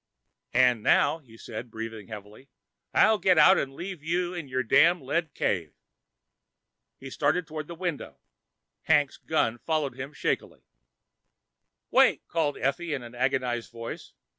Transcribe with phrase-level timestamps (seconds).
[0.55, 2.49] "And now," he said, breathing heavily,
[2.91, 5.75] "I'll get out and leave you in your damned lead cave."
[6.97, 8.17] He started toward the window.
[8.85, 10.63] Hank's gun followed him shakingly.
[11.91, 14.13] "Wait!" Effie called in an agonized voice.